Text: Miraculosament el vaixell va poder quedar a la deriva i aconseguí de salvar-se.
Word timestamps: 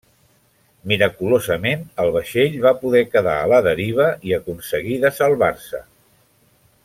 Miraculosament 0.91 1.83
el 2.03 2.09
vaixell 2.15 2.57
va 2.63 2.71
poder 2.85 3.03
quedar 3.17 3.37
a 3.43 3.47
la 3.53 3.61
deriva 3.71 4.09
i 4.31 4.35
aconseguí 4.41 4.99
de 5.05 5.15
salvar-se. 5.23 5.85